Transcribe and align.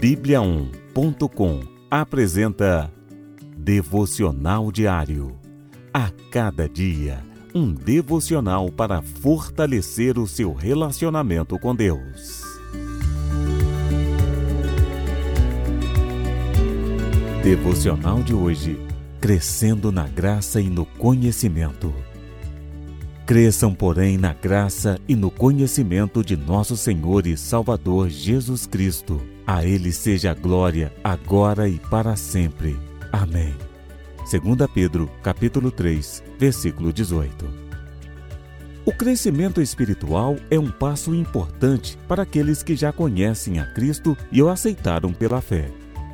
Bíblia1.com 0.00 1.60
apresenta 1.90 2.90
Devocional 3.58 4.72
Diário. 4.72 5.38
A 5.92 6.10
cada 6.30 6.66
dia, 6.66 7.22
um 7.54 7.74
devocional 7.74 8.72
para 8.72 9.02
fortalecer 9.02 10.18
o 10.18 10.26
seu 10.26 10.54
relacionamento 10.54 11.58
com 11.58 11.76
Deus. 11.76 12.42
Devocional 17.42 18.22
de 18.22 18.32
hoje: 18.32 18.80
Crescendo 19.20 19.92
na 19.92 20.08
graça 20.08 20.58
e 20.58 20.70
no 20.70 20.86
conhecimento. 20.86 21.92
Cresçam, 23.26 23.74
porém, 23.74 24.18
na 24.18 24.34
graça 24.34 24.98
e 25.08 25.16
no 25.16 25.30
conhecimento 25.30 26.22
de 26.22 26.36
nosso 26.36 26.76
Senhor 26.76 27.26
e 27.26 27.38
Salvador 27.38 28.10
Jesus 28.10 28.66
Cristo. 28.66 29.18
A 29.46 29.64
Ele 29.64 29.92
seja 29.92 30.32
a 30.32 30.34
glória, 30.34 30.92
agora 31.02 31.66
e 31.66 31.78
para 31.78 32.16
sempre. 32.16 32.78
Amém. 33.10 33.54
2 34.30 34.70
Pedro, 34.74 35.10
capítulo 35.22 35.70
3, 35.70 36.22
versículo 36.38 36.92
18. 36.92 37.46
O 38.84 38.92
crescimento 38.92 39.62
espiritual 39.62 40.36
é 40.50 40.58
um 40.58 40.70
passo 40.70 41.14
importante 41.14 41.96
para 42.06 42.24
aqueles 42.24 42.62
que 42.62 42.76
já 42.76 42.92
conhecem 42.92 43.58
a 43.58 43.64
Cristo 43.72 44.14
e 44.30 44.42
o 44.42 44.50
aceitaram 44.50 45.14
pela 45.14 45.40
fé. 45.40 45.70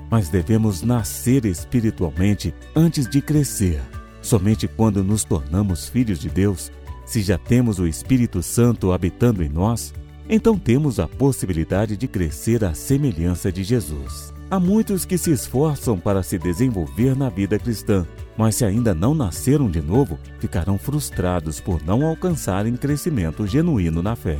Mas 0.08 0.28
devemos 0.28 0.80
nascer 0.82 1.44
espiritualmente 1.44 2.54
antes 2.74 3.08
de 3.08 3.20
crescer. 3.20 3.82
Somente 4.22 4.68
quando 4.68 5.02
nos 5.02 5.24
tornamos 5.24 5.88
filhos 5.88 6.20
de 6.20 6.28
Deus 6.28 6.70
se 7.10 7.22
já 7.22 7.36
temos 7.36 7.80
o 7.80 7.88
Espírito 7.88 8.40
Santo 8.40 8.92
habitando 8.92 9.42
em 9.42 9.48
nós, 9.48 9.92
então 10.28 10.56
temos 10.56 11.00
a 11.00 11.08
possibilidade 11.08 11.96
de 11.96 12.06
crescer 12.06 12.64
à 12.64 12.72
semelhança 12.72 13.50
de 13.50 13.64
Jesus. 13.64 14.32
Há 14.48 14.60
muitos 14.60 15.04
que 15.04 15.18
se 15.18 15.32
esforçam 15.32 15.98
para 15.98 16.22
se 16.22 16.38
desenvolver 16.38 17.16
na 17.16 17.28
vida 17.28 17.58
cristã, 17.58 18.06
mas 18.38 18.54
se 18.54 18.64
ainda 18.64 18.94
não 18.94 19.12
nasceram 19.12 19.68
de 19.68 19.82
novo, 19.82 20.20
ficarão 20.38 20.78
frustrados 20.78 21.58
por 21.58 21.82
não 21.84 22.06
alcançarem 22.06 22.76
crescimento 22.76 23.44
genuíno 23.44 24.04
na 24.04 24.14
fé. 24.14 24.38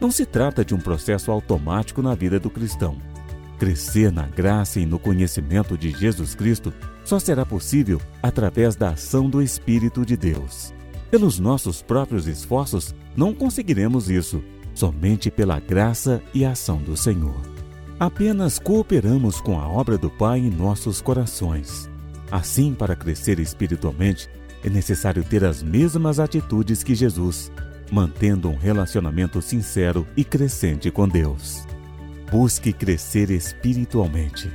Não 0.00 0.10
se 0.10 0.26
trata 0.26 0.64
de 0.64 0.74
um 0.74 0.80
processo 0.80 1.30
automático 1.30 2.02
na 2.02 2.16
vida 2.16 2.40
do 2.40 2.50
cristão. 2.50 2.96
Crescer 3.56 4.10
na 4.10 4.26
graça 4.26 4.80
e 4.80 4.84
no 4.84 4.98
conhecimento 4.98 5.78
de 5.78 5.92
Jesus 5.92 6.34
Cristo 6.34 6.74
só 7.04 7.20
será 7.20 7.46
possível 7.46 8.02
através 8.20 8.74
da 8.74 8.88
ação 8.88 9.30
do 9.30 9.40
Espírito 9.40 10.04
de 10.04 10.16
Deus. 10.16 10.74
Pelos 11.12 11.38
nossos 11.38 11.82
próprios 11.82 12.26
esforços, 12.26 12.94
não 13.14 13.34
conseguiremos 13.34 14.08
isso, 14.08 14.42
somente 14.72 15.30
pela 15.30 15.60
graça 15.60 16.22
e 16.32 16.42
ação 16.42 16.78
do 16.78 16.96
Senhor. 16.96 17.38
Apenas 18.00 18.58
cooperamos 18.58 19.38
com 19.38 19.60
a 19.60 19.68
obra 19.68 19.98
do 19.98 20.08
Pai 20.08 20.38
em 20.38 20.48
nossos 20.48 21.02
corações. 21.02 21.86
Assim, 22.30 22.72
para 22.72 22.96
crescer 22.96 23.38
espiritualmente, 23.38 24.26
é 24.64 24.70
necessário 24.70 25.22
ter 25.22 25.44
as 25.44 25.62
mesmas 25.62 26.18
atitudes 26.18 26.82
que 26.82 26.94
Jesus, 26.94 27.52
mantendo 27.90 28.48
um 28.48 28.56
relacionamento 28.56 29.42
sincero 29.42 30.06
e 30.16 30.24
crescente 30.24 30.90
com 30.90 31.06
Deus. 31.06 31.66
Busque 32.30 32.72
crescer 32.72 33.30
espiritualmente. 33.30 34.50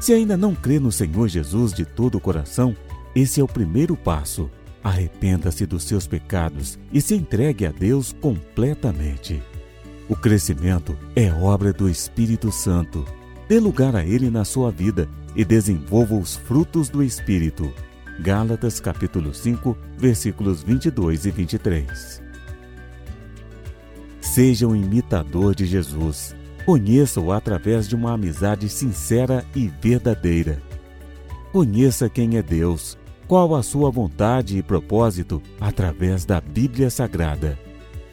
Se 0.00 0.12
ainda 0.12 0.36
não 0.36 0.52
crê 0.52 0.80
no 0.80 0.90
Senhor 0.90 1.28
Jesus 1.28 1.72
de 1.72 1.84
todo 1.84 2.16
o 2.16 2.20
coração, 2.20 2.76
esse 3.14 3.40
é 3.40 3.44
o 3.44 3.46
primeiro 3.46 3.94
passo 3.94 4.50
Arrependa-se 4.86 5.66
dos 5.66 5.82
seus 5.82 6.06
pecados 6.06 6.78
e 6.92 7.00
se 7.00 7.16
entregue 7.16 7.66
a 7.66 7.72
Deus 7.72 8.12
completamente. 8.20 9.42
O 10.08 10.14
crescimento 10.14 10.96
é 11.16 11.28
obra 11.32 11.72
do 11.72 11.88
Espírito 11.88 12.52
Santo. 12.52 13.04
Dê 13.48 13.58
lugar 13.58 13.96
a 13.96 14.04
ele 14.06 14.30
na 14.30 14.44
sua 14.44 14.70
vida 14.70 15.08
e 15.34 15.44
desenvolva 15.44 16.14
os 16.14 16.36
frutos 16.36 16.88
do 16.88 17.02
Espírito. 17.02 17.74
Gálatas 18.20 18.78
capítulo 18.78 19.34
5, 19.34 19.76
versículos 19.98 20.62
22 20.62 21.26
e 21.26 21.30
23. 21.32 22.22
Seja 24.20 24.68
um 24.68 24.76
imitador 24.76 25.52
de 25.52 25.66
Jesus. 25.66 26.32
Conheça-o 26.64 27.32
através 27.32 27.88
de 27.88 27.96
uma 27.96 28.12
amizade 28.12 28.68
sincera 28.68 29.44
e 29.52 29.66
verdadeira. 29.82 30.62
Conheça 31.50 32.08
quem 32.08 32.36
é 32.36 32.42
Deus 32.42 32.96
qual 33.26 33.54
a 33.54 33.62
sua 33.62 33.90
vontade 33.90 34.58
e 34.58 34.62
propósito 34.62 35.42
através 35.60 36.24
da 36.24 36.40
Bíblia 36.40 36.90
Sagrada. 36.90 37.58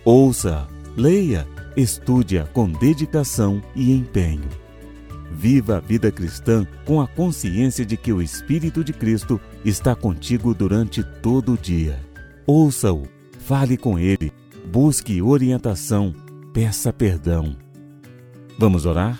Ouça, 0.03 0.67
leia, 0.97 1.47
estude-a 1.77 2.45
com 2.45 2.69
dedicação 2.69 3.61
e 3.75 3.93
empenho. 3.93 4.49
Viva 5.31 5.77
a 5.77 5.79
vida 5.79 6.11
cristã 6.11 6.67
com 6.85 7.01
a 7.01 7.07
consciência 7.07 7.85
de 7.85 7.97
que 7.97 8.13
o 8.13 8.21
Espírito 8.21 8.83
de 8.83 8.93
Cristo 8.93 9.39
está 9.65 9.95
contigo 9.95 10.53
durante 10.53 11.03
todo 11.03 11.53
o 11.53 11.57
dia. 11.57 11.99
Ouça-o, 12.45 13.03
fale 13.39 13.77
com 13.77 13.97
ele, 13.97 14.31
busque 14.71 15.21
orientação, 15.21 16.13
peça 16.53 16.93
perdão. 16.93 17.55
Vamos 18.59 18.85
orar? 18.85 19.19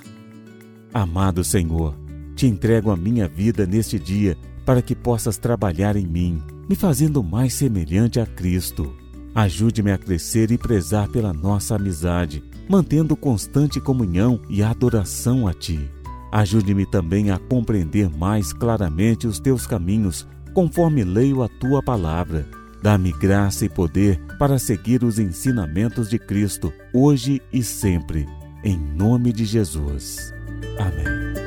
Amado 0.93 1.43
Senhor, 1.43 1.95
te 2.35 2.45
entrego 2.45 2.91
a 2.91 2.95
minha 2.95 3.27
vida 3.27 3.65
neste 3.65 3.97
dia 3.97 4.37
para 4.65 4.81
que 4.81 4.95
possas 4.95 5.37
trabalhar 5.37 5.95
em 5.95 6.05
mim, 6.05 6.41
me 6.69 6.75
fazendo 6.75 7.23
mais 7.23 7.53
semelhante 7.53 8.19
a 8.19 8.25
Cristo. 8.25 8.93
Ajude-me 9.35 9.91
a 9.91 9.97
crescer 9.97 10.51
e 10.51 10.57
prezar 10.57 11.07
pela 11.07 11.33
nossa 11.33 11.75
amizade, 11.75 12.43
mantendo 12.69 13.15
constante 13.15 13.81
comunhão 13.81 14.39
e 14.49 14.61
adoração 14.61 15.47
a 15.47 15.53
Ti. 15.53 15.89
Ajude-me 16.31 16.85
também 16.85 17.31
a 17.31 17.37
compreender 17.37 18.09
mais 18.09 18.53
claramente 18.53 19.27
os 19.27 19.39
Teus 19.39 19.67
caminhos, 19.67 20.27
conforme 20.53 21.03
leio 21.03 21.41
a 21.41 21.47
Tua 21.47 21.81
palavra. 21.81 22.47
Dá-me 22.81 23.11
graça 23.11 23.65
e 23.65 23.69
poder 23.69 24.19
para 24.37 24.59
seguir 24.59 25.03
os 25.03 25.17
ensinamentos 25.17 26.09
de 26.09 26.19
Cristo, 26.19 26.71
hoje 26.93 27.41
e 27.51 27.63
sempre. 27.63 28.27
Em 28.63 28.77
nome 28.77 29.31
de 29.31 29.45
Jesus. 29.45 30.33
Amém. 30.77 31.42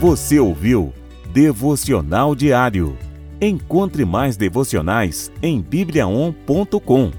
Você 0.00 0.40
ouviu 0.40 0.94
Devocional 1.30 2.34
Diário. 2.34 2.96
Encontre 3.38 4.02
mais 4.06 4.34
devocionais 4.34 5.30
em 5.42 5.60
bibliaon.com, 5.60 7.10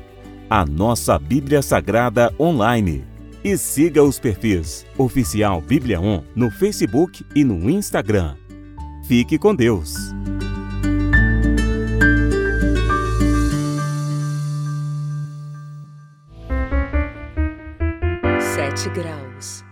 a 0.49 0.65
nossa 0.65 1.19
Bíblia 1.19 1.61
Sagrada 1.61 2.33
online. 2.39 3.05
E 3.43 3.55
siga 3.55 4.01
os 4.01 4.17
perfis 4.17 4.83
Oficial 4.97 5.61
Bíblia 5.61 6.01
On 6.01 6.23
no 6.35 6.49
Facebook 6.49 7.23
e 7.35 7.43
no 7.43 7.69
Instagram. 7.69 8.35
Fique 9.07 9.37
com 9.37 9.53
Deus. 9.53 9.93
Sete 18.39 18.89
graus. 18.89 19.63